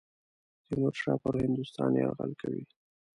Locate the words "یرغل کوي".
2.01-2.63